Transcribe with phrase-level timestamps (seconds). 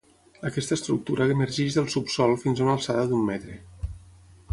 [0.49, 3.59] Aquesta estructura emergeix del subsòl fins a una alçada d'un metre.